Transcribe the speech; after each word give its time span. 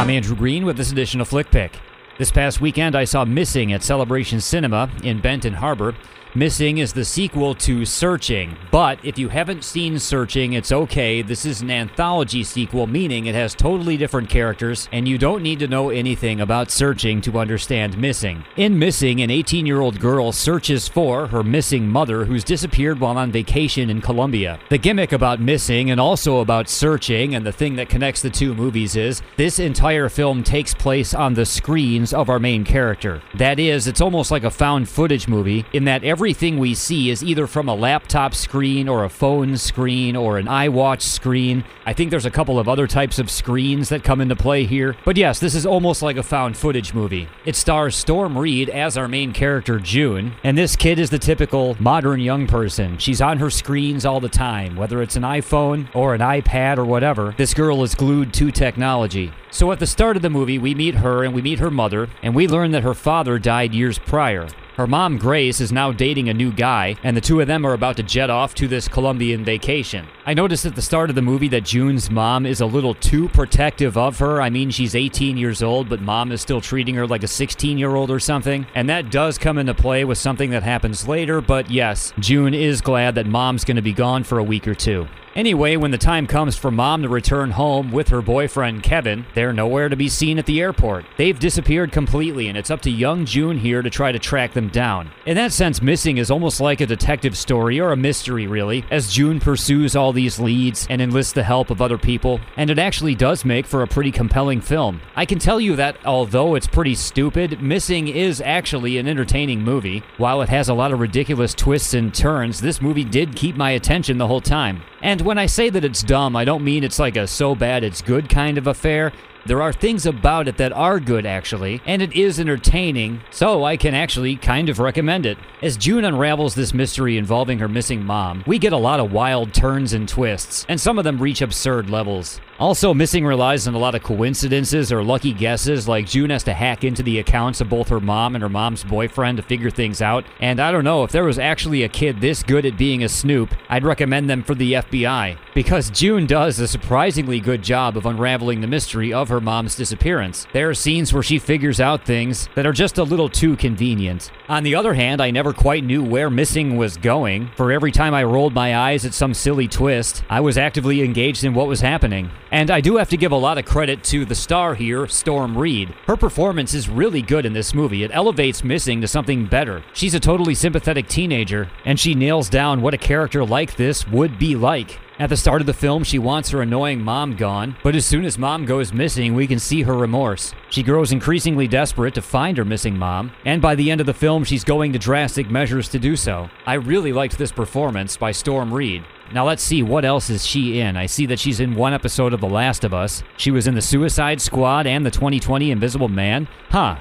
I'm 0.00 0.08
Andrew 0.08 0.34
Green 0.34 0.64
with 0.64 0.78
this 0.78 0.90
edition 0.90 1.20
of 1.20 1.28
Flick 1.28 1.50
Pick. 1.50 1.78
This 2.16 2.30
past 2.30 2.58
weekend, 2.58 2.96
I 2.96 3.04
saw 3.04 3.26
Missing 3.26 3.74
at 3.74 3.82
Celebration 3.82 4.40
Cinema 4.40 4.90
in 5.04 5.20
Benton 5.20 5.52
Harbor. 5.52 5.94
Missing 6.36 6.78
is 6.78 6.92
the 6.92 7.04
sequel 7.04 7.56
to 7.56 7.84
Searching, 7.84 8.56
but 8.70 9.04
if 9.04 9.18
you 9.18 9.28
haven't 9.28 9.64
seen 9.64 9.98
Searching, 9.98 10.52
it's 10.52 10.70
okay. 10.70 11.22
This 11.22 11.44
is 11.44 11.60
an 11.60 11.72
anthology 11.72 12.44
sequel, 12.44 12.86
meaning 12.86 13.26
it 13.26 13.34
has 13.34 13.52
totally 13.52 13.96
different 13.96 14.30
characters, 14.30 14.88
and 14.92 15.08
you 15.08 15.18
don't 15.18 15.42
need 15.42 15.58
to 15.58 15.66
know 15.66 15.90
anything 15.90 16.40
about 16.40 16.70
Searching 16.70 17.20
to 17.22 17.40
understand 17.40 17.98
Missing. 17.98 18.44
In 18.56 18.78
Missing, 18.78 19.22
an 19.22 19.30
18 19.30 19.66
year 19.66 19.80
old 19.80 19.98
girl 19.98 20.30
searches 20.30 20.86
for 20.86 21.26
her 21.26 21.42
missing 21.42 21.88
mother 21.88 22.24
who's 22.24 22.44
disappeared 22.44 23.00
while 23.00 23.18
on 23.18 23.32
vacation 23.32 23.90
in 23.90 24.00
Colombia. 24.00 24.60
The 24.68 24.78
gimmick 24.78 25.10
about 25.10 25.40
Missing 25.40 25.90
and 25.90 26.00
also 26.00 26.38
about 26.38 26.68
Searching, 26.68 27.34
and 27.34 27.44
the 27.44 27.50
thing 27.50 27.74
that 27.74 27.88
connects 27.88 28.22
the 28.22 28.30
two 28.30 28.54
movies 28.54 28.94
is 28.94 29.20
this 29.36 29.58
entire 29.58 30.08
film 30.08 30.44
takes 30.44 30.74
place 30.74 31.12
on 31.12 31.34
the 31.34 31.44
screens 31.44 32.14
of 32.14 32.30
our 32.30 32.38
main 32.38 32.62
character. 32.62 33.20
That 33.34 33.58
is, 33.58 33.88
it's 33.88 34.00
almost 34.00 34.30
like 34.30 34.44
a 34.44 34.50
found 34.50 34.88
footage 34.88 35.26
movie 35.26 35.64
in 35.72 35.86
that 35.86 36.04
every 36.04 36.19
everything 36.20 36.58
we 36.58 36.74
see 36.74 37.08
is 37.08 37.24
either 37.24 37.46
from 37.46 37.66
a 37.66 37.74
laptop 37.74 38.34
screen 38.34 38.90
or 38.90 39.04
a 39.04 39.08
phone 39.08 39.56
screen 39.56 40.14
or 40.14 40.36
an 40.36 40.44
iWatch 40.44 41.00
screen. 41.00 41.64
I 41.86 41.94
think 41.94 42.10
there's 42.10 42.26
a 42.26 42.30
couple 42.30 42.58
of 42.58 42.68
other 42.68 42.86
types 42.86 43.18
of 43.18 43.30
screens 43.30 43.88
that 43.88 44.04
come 44.04 44.20
into 44.20 44.36
play 44.36 44.66
here. 44.66 44.94
But 45.06 45.16
yes, 45.16 45.40
this 45.40 45.54
is 45.54 45.64
almost 45.64 46.02
like 46.02 46.18
a 46.18 46.22
found 46.22 46.58
footage 46.58 46.92
movie. 46.92 47.26
It 47.46 47.56
stars 47.56 47.96
Storm 47.96 48.36
Reid 48.36 48.68
as 48.68 48.98
our 48.98 49.08
main 49.08 49.32
character, 49.32 49.78
June, 49.78 50.34
and 50.44 50.58
this 50.58 50.76
kid 50.76 50.98
is 50.98 51.08
the 51.08 51.18
typical 51.18 51.74
modern 51.80 52.20
young 52.20 52.46
person. 52.46 52.98
She's 52.98 53.22
on 53.22 53.38
her 53.38 53.48
screens 53.48 54.04
all 54.04 54.20
the 54.20 54.28
time, 54.28 54.76
whether 54.76 55.00
it's 55.00 55.16
an 55.16 55.22
iPhone 55.22 55.88
or 55.94 56.14
an 56.14 56.20
iPad 56.20 56.76
or 56.76 56.84
whatever. 56.84 57.34
This 57.38 57.54
girl 57.54 57.82
is 57.82 57.94
glued 57.94 58.34
to 58.34 58.50
technology. 58.50 59.32
So 59.50 59.72
at 59.72 59.78
the 59.78 59.86
start 59.86 60.16
of 60.16 60.22
the 60.22 60.28
movie, 60.28 60.58
we 60.58 60.74
meet 60.74 60.96
her 60.96 61.24
and 61.24 61.32
we 61.32 61.40
meet 61.40 61.60
her 61.60 61.70
mother, 61.70 62.10
and 62.22 62.34
we 62.34 62.46
learn 62.46 62.72
that 62.72 62.82
her 62.82 62.92
father 62.92 63.38
died 63.38 63.72
years 63.72 63.98
prior. 63.98 64.46
Her 64.76 64.86
mom, 64.86 65.18
Grace, 65.18 65.60
is 65.60 65.72
now 65.72 65.92
dating 65.92 66.28
a 66.28 66.34
new 66.34 66.52
guy, 66.52 66.96
and 67.02 67.16
the 67.16 67.20
two 67.20 67.40
of 67.40 67.48
them 67.48 67.66
are 67.66 67.72
about 67.72 67.96
to 67.96 68.02
jet 68.02 68.30
off 68.30 68.54
to 68.54 68.68
this 68.68 68.88
Colombian 68.88 69.44
vacation. 69.44 70.06
I 70.24 70.34
noticed 70.34 70.64
at 70.64 70.76
the 70.76 70.82
start 70.82 71.10
of 71.10 71.16
the 71.16 71.22
movie 71.22 71.48
that 71.48 71.64
June's 71.64 72.10
mom 72.10 72.46
is 72.46 72.60
a 72.60 72.66
little 72.66 72.94
too 72.94 73.28
protective 73.30 73.96
of 73.96 74.18
her. 74.20 74.40
I 74.40 74.48
mean, 74.48 74.70
she's 74.70 74.94
18 74.94 75.36
years 75.36 75.62
old, 75.62 75.88
but 75.88 76.00
mom 76.00 76.30
is 76.32 76.40
still 76.40 76.60
treating 76.60 76.94
her 76.94 77.06
like 77.06 77.24
a 77.24 77.28
16 77.28 77.78
year 77.78 77.96
old 77.96 78.10
or 78.10 78.20
something. 78.20 78.66
And 78.74 78.88
that 78.88 79.10
does 79.10 79.38
come 79.38 79.58
into 79.58 79.74
play 79.74 80.04
with 80.04 80.18
something 80.18 80.50
that 80.50 80.62
happens 80.62 81.08
later, 81.08 81.40
but 81.40 81.70
yes, 81.70 82.12
June 82.20 82.54
is 82.54 82.80
glad 82.80 83.16
that 83.16 83.26
mom's 83.26 83.64
going 83.64 83.76
to 83.76 83.82
be 83.82 83.92
gone 83.92 84.22
for 84.22 84.38
a 84.38 84.44
week 84.44 84.68
or 84.68 84.74
two. 84.74 85.08
Anyway, 85.36 85.76
when 85.76 85.92
the 85.92 85.98
time 85.98 86.26
comes 86.26 86.56
for 86.56 86.72
mom 86.72 87.02
to 87.02 87.08
return 87.08 87.52
home 87.52 87.92
with 87.92 88.08
her 88.08 88.20
boyfriend 88.20 88.82
Kevin, 88.82 89.24
they're 89.34 89.52
nowhere 89.52 89.88
to 89.88 89.94
be 89.94 90.08
seen 90.08 90.40
at 90.40 90.46
the 90.46 90.60
airport. 90.60 91.04
They've 91.16 91.38
disappeared 91.38 91.92
completely, 91.92 92.48
and 92.48 92.58
it's 92.58 92.70
up 92.70 92.80
to 92.82 92.90
young 92.90 93.24
June 93.24 93.56
here 93.56 93.80
to 93.80 93.90
try 93.90 94.10
to 94.10 94.18
track 94.18 94.54
them 94.54 94.68
down. 94.70 95.12
In 95.26 95.36
that 95.36 95.52
sense, 95.52 95.80
Missing 95.80 96.18
is 96.18 96.32
almost 96.32 96.60
like 96.60 96.80
a 96.80 96.86
detective 96.86 97.38
story, 97.38 97.80
or 97.80 97.92
a 97.92 97.96
mystery, 97.96 98.48
really, 98.48 98.84
as 98.90 99.12
June 99.12 99.38
pursues 99.38 99.94
all 99.94 100.12
these 100.12 100.40
leads 100.40 100.88
and 100.90 101.00
enlists 101.00 101.32
the 101.32 101.44
help 101.44 101.70
of 101.70 101.80
other 101.80 101.98
people, 101.98 102.40
and 102.56 102.68
it 102.68 102.80
actually 102.80 103.14
does 103.14 103.44
make 103.44 103.66
for 103.66 103.84
a 103.84 103.86
pretty 103.86 104.10
compelling 104.10 104.60
film. 104.60 105.00
I 105.14 105.26
can 105.26 105.38
tell 105.38 105.60
you 105.60 105.76
that 105.76 105.96
although 106.04 106.56
it's 106.56 106.66
pretty 106.66 106.96
stupid, 106.96 107.62
Missing 107.62 108.08
is 108.08 108.40
actually 108.40 108.98
an 108.98 109.06
entertaining 109.06 109.62
movie. 109.62 110.02
While 110.16 110.42
it 110.42 110.48
has 110.48 110.68
a 110.68 110.74
lot 110.74 110.92
of 110.92 110.98
ridiculous 110.98 111.54
twists 111.54 111.94
and 111.94 112.12
turns, 112.12 112.60
this 112.60 112.82
movie 112.82 113.04
did 113.04 113.36
keep 113.36 113.54
my 113.54 113.70
attention 113.70 114.18
the 114.18 114.26
whole 114.26 114.40
time. 114.40 114.82
And 115.02 115.20
when 115.22 115.38
I 115.38 115.46
say 115.46 115.70
that 115.70 115.84
it's 115.84 116.02
dumb, 116.02 116.36
I 116.36 116.44
don't 116.44 116.64
mean 116.64 116.84
it's 116.84 116.98
like 116.98 117.16
a 117.16 117.26
so 117.26 117.54
bad 117.54 117.84
it's 117.84 118.02
good 118.02 118.28
kind 118.28 118.58
of 118.58 118.66
affair. 118.66 119.12
There 119.46 119.62
are 119.62 119.72
things 119.72 120.04
about 120.04 120.48
it 120.48 120.58
that 120.58 120.72
are 120.72 121.00
good, 121.00 121.24
actually, 121.24 121.80
and 121.86 122.02
it 122.02 122.12
is 122.12 122.38
entertaining, 122.38 123.22
so 123.30 123.64
I 123.64 123.78
can 123.78 123.94
actually 123.94 124.36
kind 124.36 124.68
of 124.68 124.78
recommend 124.78 125.24
it. 125.24 125.38
As 125.62 125.78
June 125.78 126.04
unravels 126.04 126.54
this 126.54 126.74
mystery 126.74 127.16
involving 127.16 127.58
her 127.58 127.68
missing 127.68 128.04
mom, 128.04 128.44
we 128.46 128.58
get 128.58 128.74
a 128.74 128.76
lot 128.76 129.00
of 129.00 129.12
wild 129.12 129.54
turns 129.54 129.94
and 129.94 130.06
twists, 130.06 130.66
and 130.68 130.78
some 130.78 130.98
of 130.98 131.04
them 131.04 131.18
reach 131.18 131.40
absurd 131.40 131.88
levels. 131.88 132.38
Also, 132.60 132.92
Missing 132.92 133.24
relies 133.24 133.66
on 133.66 133.72
a 133.72 133.78
lot 133.78 133.94
of 133.94 134.02
coincidences 134.02 134.92
or 134.92 135.02
lucky 135.02 135.32
guesses, 135.32 135.88
like 135.88 136.06
June 136.06 136.28
has 136.28 136.42
to 136.42 136.52
hack 136.52 136.84
into 136.84 137.02
the 137.02 137.18
accounts 137.18 137.62
of 137.62 137.70
both 137.70 137.88
her 137.88 138.00
mom 138.00 138.34
and 138.34 138.42
her 138.42 138.50
mom's 138.50 138.84
boyfriend 138.84 139.38
to 139.38 139.42
figure 139.42 139.70
things 139.70 140.02
out. 140.02 140.26
And 140.40 140.60
I 140.60 140.70
don't 140.70 140.84
know, 140.84 141.02
if 141.02 141.10
there 141.10 141.24
was 141.24 141.38
actually 141.38 141.84
a 141.84 141.88
kid 141.88 142.20
this 142.20 142.42
good 142.42 142.66
at 142.66 142.76
being 142.76 143.02
a 143.02 143.08
snoop, 143.08 143.54
I'd 143.70 143.82
recommend 143.82 144.28
them 144.28 144.42
for 144.42 144.54
the 144.54 144.74
FBI. 144.74 145.38
Because 145.54 145.88
June 145.88 146.26
does 146.26 146.58
a 146.58 146.68
surprisingly 146.68 147.40
good 147.40 147.62
job 147.62 147.96
of 147.96 148.04
unraveling 148.04 148.60
the 148.60 148.66
mystery 148.66 149.10
of 149.10 149.30
her 149.30 149.40
mom's 149.40 149.74
disappearance. 149.74 150.46
There 150.52 150.68
are 150.68 150.74
scenes 150.74 151.14
where 151.14 151.22
she 151.22 151.38
figures 151.38 151.80
out 151.80 152.04
things 152.04 152.46
that 152.56 152.66
are 152.66 152.74
just 152.74 152.98
a 152.98 153.02
little 153.02 153.30
too 153.30 153.56
convenient. 153.56 154.30
On 154.50 154.64
the 154.64 154.74
other 154.74 154.92
hand, 154.92 155.22
I 155.22 155.30
never 155.30 155.54
quite 155.54 155.82
knew 155.82 156.04
where 156.04 156.28
Missing 156.28 156.76
was 156.76 156.98
going. 156.98 157.50
For 157.56 157.72
every 157.72 157.90
time 157.90 158.12
I 158.12 158.22
rolled 158.24 158.52
my 158.52 158.76
eyes 158.76 159.06
at 159.06 159.14
some 159.14 159.32
silly 159.32 159.66
twist, 159.66 160.24
I 160.28 160.40
was 160.40 160.58
actively 160.58 161.00
engaged 161.00 161.42
in 161.42 161.54
what 161.54 161.66
was 161.66 161.80
happening. 161.80 162.30
And 162.52 162.70
I 162.70 162.80
do 162.80 162.96
have 162.96 163.08
to 163.10 163.16
give 163.16 163.32
a 163.32 163.36
lot 163.36 163.58
of 163.58 163.64
credit 163.64 164.02
to 164.04 164.24
the 164.24 164.34
star 164.34 164.74
here, 164.74 165.06
Storm 165.06 165.56
Reid. 165.56 165.94
Her 166.06 166.16
performance 166.16 166.74
is 166.74 166.88
really 166.88 167.22
good 167.22 167.46
in 167.46 167.52
this 167.52 167.72
movie. 167.74 168.02
It 168.02 168.10
elevates 168.12 168.64
Missing 168.64 169.00
to 169.02 169.08
something 169.08 169.46
better. 169.46 169.84
She's 169.92 170.14
a 170.14 170.20
totally 170.20 170.54
sympathetic 170.54 171.06
teenager, 171.08 171.70
and 171.84 171.98
she 171.98 172.14
nails 172.14 172.48
down 172.48 172.82
what 172.82 172.94
a 172.94 172.98
character 172.98 173.44
like 173.44 173.76
this 173.76 174.06
would 174.08 174.38
be 174.38 174.56
like. 174.56 174.98
At 175.20 175.28
the 175.28 175.36
start 175.36 175.60
of 175.60 175.66
the 175.66 175.74
film, 175.74 176.02
she 176.02 176.18
wants 176.18 176.48
her 176.48 176.62
annoying 176.62 177.02
mom 177.02 177.36
gone, 177.36 177.76
but 177.82 177.94
as 177.94 178.06
soon 178.06 178.24
as 178.24 178.38
mom 178.38 178.64
goes 178.64 178.94
missing, 178.94 179.34
we 179.34 179.46
can 179.46 179.58
see 179.58 179.82
her 179.82 179.94
remorse. 179.94 180.54
She 180.70 180.82
grows 180.82 181.12
increasingly 181.12 181.68
desperate 181.68 182.14
to 182.14 182.22
find 182.22 182.56
her 182.56 182.64
missing 182.64 182.96
mom, 182.96 183.30
and 183.44 183.60
by 183.60 183.74
the 183.74 183.90
end 183.90 184.00
of 184.00 184.06
the 184.06 184.14
film, 184.14 184.44
she's 184.44 184.64
going 184.64 184.94
to 184.94 184.98
drastic 184.98 185.50
measures 185.50 185.90
to 185.90 185.98
do 185.98 186.16
so. 186.16 186.48
I 186.64 186.72
really 186.72 187.12
liked 187.12 187.36
this 187.36 187.52
performance 187.52 188.16
by 188.16 188.32
Storm 188.32 188.72
Reid. 188.72 189.04
Now 189.30 189.46
let's 189.46 189.62
see 189.62 189.82
what 189.82 190.06
else 190.06 190.30
is 190.30 190.46
she 190.46 190.80
in. 190.80 190.96
I 190.96 191.04
see 191.04 191.26
that 191.26 191.38
she's 191.38 191.60
in 191.60 191.74
one 191.74 191.92
episode 191.92 192.32
of 192.32 192.40
The 192.40 192.48
Last 192.48 192.82
of 192.84 192.94
Us. 192.94 193.22
She 193.36 193.50
was 193.50 193.66
in 193.66 193.74
the 193.74 193.82
Suicide 193.82 194.40
Squad 194.40 194.86
and 194.86 195.04
the 195.04 195.10
2020 195.10 195.70
Invisible 195.70 196.08
Man. 196.08 196.48
Huh. 196.70 196.96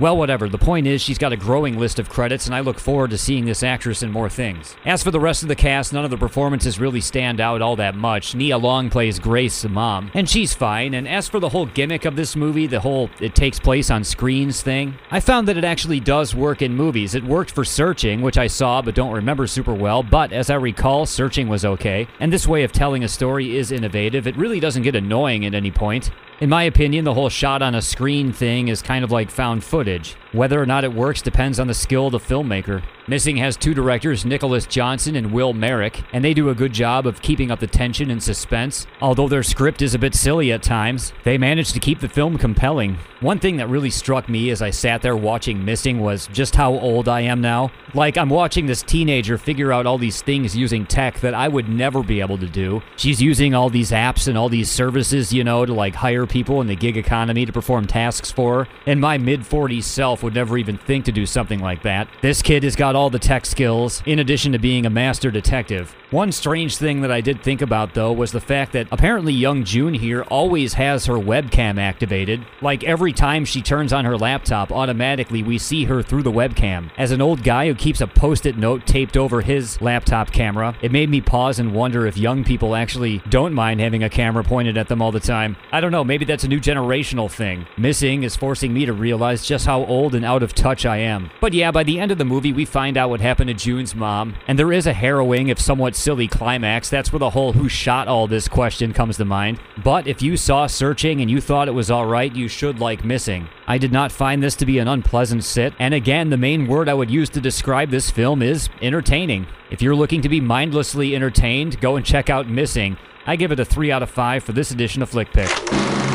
Well, 0.00 0.16
whatever. 0.16 0.48
The 0.48 0.56
point 0.56 0.86
is, 0.86 1.02
she's 1.02 1.18
got 1.18 1.34
a 1.34 1.36
growing 1.36 1.78
list 1.78 1.98
of 1.98 2.08
credits, 2.08 2.46
and 2.46 2.54
I 2.54 2.60
look 2.60 2.80
forward 2.80 3.10
to 3.10 3.18
seeing 3.18 3.44
this 3.44 3.62
actress 3.62 4.02
in 4.02 4.10
more 4.10 4.30
things. 4.30 4.74
As 4.86 5.02
for 5.02 5.10
the 5.10 5.20
rest 5.20 5.42
of 5.42 5.50
the 5.50 5.54
cast, 5.54 5.92
none 5.92 6.06
of 6.06 6.10
the 6.10 6.16
performances 6.16 6.80
really 6.80 7.02
stand 7.02 7.38
out 7.38 7.60
all 7.60 7.76
that 7.76 7.94
much. 7.94 8.34
Nia 8.34 8.56
Long 8.56 8.88
plays 8.88 9.18
Grace, 9.18 9.60
the 9.60 9.68
mom, 9.68 10.10
and 10.14 10.26
she's 10.26 10.54
fine. 10.54 10.94
And 10.94 11.06
as 11.06 11.28
for 11.28 11.38
the 11.38 11.50
whole 11.50 11.66
gimmick 11.66 12.06
of 12.06 12.16
this 12.16 12.34
movie, 12.34 12.66
the 12.66 12.80
whole 12.80 13.10
it 13.20 13.34
takes 13.34 13.60
place 13.60 13.90
on 13.90 14.02
screens 14.02 14.62
thing, 14.62 14.94
I 15.10 15.20
found 15.20 15.46
that 15.48 15.58
it 15.58 15.64
actually 15.64 16.00
does 16.00 16.34
work 16.34 16.62
in 16.62 16.74
movies. 16.74 17.14
It 17.14 17.22
worked 17.22 17.50
for 17.50 17.62
Searching, 17.62 18.22
which 18.22 18.38
I 18.38 18.46
saw 18.46 18.80
but 18.80 18.94
don't 18.94 19.12
remember 19.12 19.46
super 19.46 19.74
well, 19.74 20.02
but 20.02 20.32
as 20.32 20.48
I 20.48 20.54
recall, 20.54 21.04
Searching 21.04 21.46
was 21.46 21.66
okay. 21.66 22.08
And 22.20 22.32
this 22.32 22.48
way 22.48 22.62
of 22.62 22.72
telling 22.72 23.04
a 23.04 23.08
story 23.08 23.54
is 23.58 23.70
innovative. 23.70 24.26
It 24.26 24.38
really 24.38 24.60
doesn't 24.60 24.82
get 24.82 24.96
annoying 24.96 25.44
at 25.44 25.54
any 25.54 25.70
point. 25.70 26.10
In 26.40 26.48
my 26.48 26.62
opinion, 26.62 27.04
the 27.04 27.12
whole 27.12 27.28
shot 27.28 27.60
on 27.60 27.74
a 27.74 27.82
screen 27.82 28.32
thing 28.32 28.68
is 28.68 28.80
kind 28.80 29.04
of 29.04 29.10
like 29.10 29.30
found 29.30 29.62
footage. 29.62 30.16
Whether 30.32 30.58
or 30.58 30.64
not 30.64 30.84
it 30.84 30.92
works 30.94 31.20
depends 31.20 31.60
on 31.60 31.66
the 31.66 31.74
skill 31.74 32.06
of 32.06 32.12
the 32.12 32.18
filmmaker. 32.18 32.82
Missing 33.10 33.38
has 33.38 33.56
two 33.56 33.74
directors, 33.74 34.24
Nicholas 34.24 34.66
Johnson 34.66 35.16
and 35.16 35.32
Will 35.32 35.52
Merrick, 35.52 36.04
and 36.12 36.24
they 36.24 36.32
do 36.32 36.50
a 36.50 36.54
good 36.54 36.72
job 36.72 37.08
of 37.08 37.20
keeping 37.20 37.50
up 37.50 37.58
the 37.58 37.66
tension 37.66 38.08
and 38.08 38.22
suspense. 38.22 38.86
Although 39.02 39.26
their 39.26 39.42
script 39.42 39.82
is 39.82 39.94
a 39.94 39.98
bit 39.98 40.14
silly 40.14 40.52
at 40.52 40.62
times, 40.62 41.12
they 41.24 41.36
manage 41.36 41.72
to 41.72 41.80
keep 41.80 41.98
the 41.98 42.08
film 42.08 42.38
compelling. 42.38 42.98
One 43.18 43.40
thing 43.40 43.56
that 43.56 43.68
really 43.68 43.90
struck 43.90 44.28
me 44.28 44.50
as 44.50 44.62
I 44.62 44.70
sat 44.70 45.02
there 45.02 45.16
watching 45.16 45.64
Missing 45.64 45.98
was 45.98 46.28
just 46.28 46.54
how 46.54 46.72
old 46.72 47.08
I 47.08 47.22
am 47.22 47.40
now. 47.40 47.72
Like, 47.94 48.16
I'm 48.16 48.30
watching 48.30 48.66
this 48.66 48.80
teenager 48.80 49.36
figure 49.36 49.72
out 49.72 49.86
all 49.86 49.98
these 49.98 50.22
things 50.22 50.56
using 50.56 50.86
tech 50.86 51.18
that 51.18 51.34
I 51.34 51.48
would 51.48 51.68
never 51.68 52.04
be 52.04 52.20
able 52.20 52.38
to 52.38 52.46
do. 52.46 52.80
She's 52.96 53.20
using 53.20 53.56
all 53.56 53.70
these 53.70 53.90
apps 53.90 54.28
and 54.28 54.38
all 54.38 54.48
these 54.48 54.70
services, 54.70 55.32
you 55.32 55.42
know, 55.42 55.66
to 55.66 55.74
like 55.74 55.96
hire 55.96 56.26
people 56.26 56.60
in 56.60 56.68
the 56.68 56.76
gig 56.76 56.96
economy 56.96 57.44
to 57.44 57.52
perform 57.52 57.88
tasks 57.88 58.30
for 58.30 58.64
her. 58.64 58.70
And 58.86 59.00
my 59.00 59.18
mid 59.18 59.40
40s 59.40 59.82
self 59.82 60.22
would 60.22 60.34
never 60.34 60.56
even 60.56 60.78
think 60.78 61.04
to 61.06 61.12
do 61.12 61.26
something 61.26 61.58
like 61.58 61.82
that. 61.82 62.08
This 62.22 62.40
kid 62.40 62.62
has 62.62 62.76
got 62.76 62.94
all 63.00 63.08
the 63.08 63.18
tech 63.18 63.46
skills, 63.46 64.02
in 64.04 64.18
addition 64.18 64.52
to 64.52 64.58
being 64.58 64.84
a 64.84 64.90
master 64.90 65.30
detective. 65.30 65.96
One 66.10 66.32
strange 66.32 66.76
thing 66.76 67.00
that 67.00 67.10
I 67.10 67.22
did 67.22 67.40
think 67.40 67.62
about, 67.62 67.94
though, 67.94 68.12
was 68.12 68.30
the 68.30 68.40
fact 68.40 68.72
that 68.72 68.88
apparently 68.90 69.32
young 69.32 69.64
June 69.64 69.94
here 69.94 70.22
always 70.24 70.74
has 70.74 71.06
her 71.06 71.14
webcam 71.14 71.78
activated. 71.78 72.44
Like 72.60 72.84
every 72.84 73.12
time 73.12 73.44
she 73.44 73.62
turns 73.62 73.92
on 73.92 74.04
her 74.04 74.18
laptop, 74.18 74.70
automatically 74.70 75.42
we 75.42 75.56
see 75.56 75.84
her 75.84 76.02
through 76.02 76.24
the 76.24 76.32
webcam. 76.32 76.90
As 76.98 77.10
an 77.10 77.22
old 77.22 77.42
guy 77.42 77.68
who 77.68 77.74
keeps 77.74 78.00
a 78.02 78.06
post 78.08 78.44
it 78.44 78.58
note 78.58 78.86
taped 78.86 79.16
over 79.16 79.40
his 79.40 79.80
laptop 79.80 80.32
camera, 80.32 80.76
it 80.82 80.92
made 80.92 81.08
me 81.08 81.20
pause 81.20 81.58
and 81.58 81.72
wonder 81.72 82.06
if 82.06 82.18
young 82.18 82.44
people 82.44 82.74
actually 82.74 83.22
don't 83.30 83.54
mind 83.54 83.80
having 83.80 84.02
a 84.02 84.10
camera 84.10 84.44
pointed 84.44 84.76
at 84.76 84.88
them 84.88 85.00
all 85.00 85.12
the 85.12 85.20
time. 85.20 85.56
I 85.72 85.80
don't 85.80 85.92
know, 85.92 86.04
maybe 86.04 86.24
that's 86.26 86.44
a 86.44 86.48
new 86.48 86.60
generational 86.60 87.30
thing. 87.30 87.66
Missing 87.78 88.24
is 88.24 88.36
forcing 88.36 88.74
me 88.74 88.84
to 88.84 88.92
realize 88.92 89.46
just 89.46 89.64
how 89.64 89.84
old 89.84 90.16
and 90.16 90.24
out 90.24 90.42
of 90.42 90.54
touch 90.54 90.84
I 90.84 90.96
am. 90.98 91.30
But 91.40 91.54
yeah, 91.54 91.70
by 91.70 91.84
the 91.84 92.00
end 92.00 92.10
of 92.10 92.18
the 92.18 92.24
movie, 92.24 92.52
we 92.52 92.64
find 92.64 92.89
find 92.90 92.96
out 92.96 93.10
what 93.10 93.20
happened 93.20 93.46
to 93.46 93.54
June's 93.54 93.94
mom. 93.94 94.34
And 94.48 94.58
there 94.58 94.72
is 94.72 94.88
a 94.88 94.92
harrowing, 94.92 95.46
if 95.46 95.60
somewhat 95.60 95.94
silly, 95.94 96.26
climax. 96.26 96.90
That's 96.90 97.12
where 97.12 97.20
the 97.20 97.30
whole 97.30 97.52
who 97.52 97.68
shot 97.68 98.08
all 98.08 98.26
this 98.26 98.48
question 98.48 98.92
comes 98.92 99.16
to 99.18 99.24
mind. 99.24 99.60
But 99.84 100.08
if 100.08 100.22
you 100.22 100.36
saw 100.36 100.66
Searching 100.66 101.20
and 101.20 101.30
you 101.30 101.40
thought 101.40 101.68
it 101.68 101.70
was 101.70 101.88
alright, 101.88 102.34
you 102.34 102.48
should 102.48 102.80
like 102.80 103.04
Missing. 103.04 103.46
I 103.68 103.78
did 103.78 103.92
not 103.92 104.10
find 104.10 104.42
this 104.42 104.56
to 104.56 104.66
be 104.66 104.80
an 104.80 104.88
unpleasant 104.88 105.44
sit. 105.44 105.72
And 105.78 105.94
again, 105.94 106.30
the 106.30 106.36
main 106.36 106.66
word 106.66 106.88
I 106.88 106.94
would 106.94 107.12
use 107.12 107.30
to 107.30 107.40
describe 107.40 107.90
this 107.90 108.10
film 108.10 108.42
is 108.42 108.68
entertaining. 108.82 109.46
If 109.70 109.80
you're 109.80 109.94
looking 109.94 110.22
to 110.22 110.28
be 110.28 110.40
mindlessly 110.40 111.14
entertained, 111.14 111.80
go 111.80 111.94
and 111.94 112.04
check 112.04 112.28
out 112.28 112.48
Missing. 112.48 112.96
I 113.24 113.36
give 113.36 113.52
it 113.52 113.60
a 113.60 113.64
3 113.64 113.92
out 113.92 114.02
of 114.02 114.10
5 114.10 114.42
for 114.42 114.50
this 114.50 114.72
edition 114.72 115.00
of 115.00 115.10
Flick 115.10 115.32
Pick. 115.32 116.09